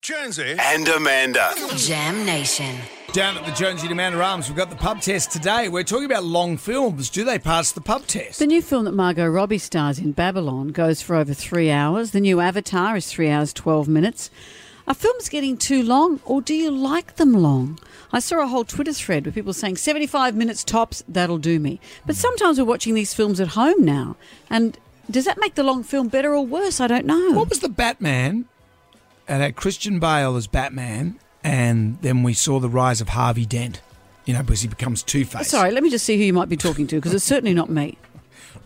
[0.00, 0.56] Jonesy.
[0.58, 1.52] and Amanda.
[1.76, 2.76] Jam Nation.
[3.12, 5.68] Down at the Jonesy and Amanda Arms, we've got the pub test today.
[5.68, 7.10] We're talking about long films.
[7.10, 8.38] Do they pass the pub test?
[8.38, 12.12] The new film that Margot Robbie stars in, Babylon, goes for over three hours.
[12.12, 14.30] The new Avatar is three hours, 12 minutes.
[14.86, 17.78] Are films getting too long, or do you like them long?
[18.12, 21.80] I saw a whole Twitter thread with people saying 75 minutes tops, that'll do me.
[22.06, 22.20] But hmm.
[22.20, 24.16] sometimes we're watching these films at home now.
[24.48, 24.78] And
[25.10, 26.80] does that make the long film better or worse?
[26.80, 27.32] I don't know.
[27.32, 28.46] What was the Batman?
[29.28, 33.80] And had Christian Bale as Batman, and then we saw the rise of Harvey Dent.
[34.24, 35.48] You know, because he becomes Two Face.
[35.48, 37.70] Sorry, let me just see who you might be talking to because it's certainly not
[37.70, 37.96] me.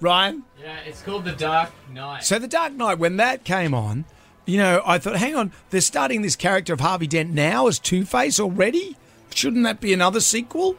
[0.01, 0.43] Ryan.
[0.61, 2.25] Yeah, it's called The Dark Knight.
[2.25, 4.05] So the Dark Knight, when that came on,
[4.45, 7.79] you know, I thought, hang on, they're starting this character of Harvey Dent now as
[7.79, 8.97] Two Face already.
[9.35, 10.77] Shouldn't that be another sequel?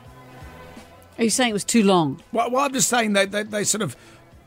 [1.18, 2.22] Are you saying it was too long?
[2.32, 3.96] Well, well I'm just saying they, they they sort of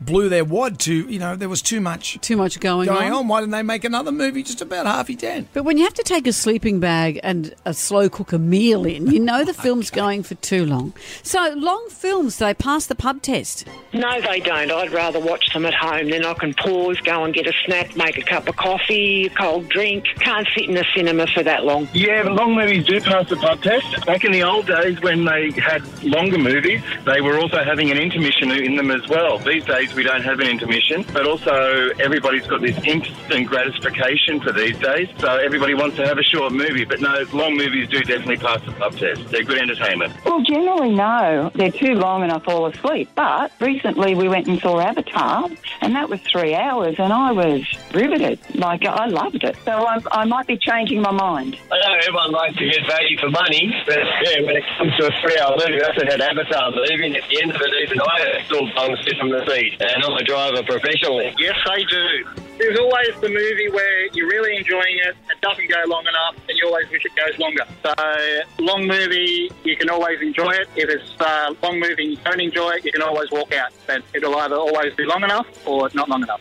[0.01, 3.29] blew their wad to you know there was too much Too much going, going on.
[3.29, 5.49] Why didn't they make another movie just about Harvey Dent?
[5.53, 8.85] But when you have to take a sleeping bag and a slow cook a meal
[8.85, 10.93] in, you know the film's going for too long.
[11.23, 13.67] So long films, they pass the pub test.
[13.93, 14.71] No, they don't.
[14.71, 16.11] I'd rather watch them at home.
[16.11, 19.31] Then I can pause, go and get a snack, make a cup of coffee, a
[19.31, 20.05] cold drink.
[20.21, 21.89] Can't sit in the cinema for that long.
[21.93, 24.05] Yeah, but long movies do pass the pub test.
[24.07, 27.99] Back in the old days when they had longer movies, they were also having an
[27.99, 29.39] intermission in them as well.
[29.39, 34.53] These days we don't have an intermission, but also everybody's got this instant gratification for
[34.53, 35.09] these days.
[35.19, 38.61] So everybody wants to have a short movie, but no, long movies do definitely pass
[38.65, 39.29] the pub test.
[39.31, 40.13] They're good entertainment.
[40.25, 41.51] Well, generally, no.
[41.55, 43.09] They're too long and I fall asleep.
[43.15, 45.49] But recently we went and saw Avatar,
[45.81, 47.63] and that was three hours, and I was
[47.95, 48.39] riveted.
[48.55, 49.57] Like, I loved it.
[49.65, 51.57] So I, I might be changing my mind.
[51.73, 55.07] I know everyone likes to get value for money, but yeah, when it comes to
[55.07, 57.07] a three-hour movie, that's what had Avatar movie.
[57.07, 60.05] and At the end of it, even I still bum sit from the seat, and
[60.05, 61.35] I'm a driver professionally.
[61.39, 62.25] Yes, they do.
[62.59, 66.57] There's always the movie where you're really enjoying it, it doesn't go long enough, and
[66.57, 67.65] you always wish it goes longer.
[67.83, 70.69] So, long movie, you can always enjoy it.
[70.75, 73.73] If it's a long movie and you don't enjoy it, you can always walk out.
[73.87, 76.41] But it'll either always be long enough or not long enough.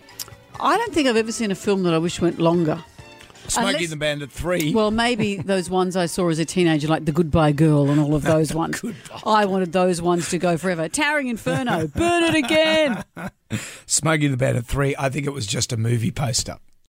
[0.59, 2.83] I don't think I've ever seen a film that I wish went longer.
[3.47, 4.73] Smokey Unless- and the Bandit three.
[4.73, 8.15] Well, maybe those ones I saw as a teenager, like The Goodbye Girl and all
[8.15, 8.81] of those ones.
[9.25, 10.89] I wanted those ones to go forever.
[10.89, 13.03] Towering Inferno, burn it again.
[13.85, 14.95] Smokey the Bandit three.
[14.97, 16.57] I think it was just a movie poster.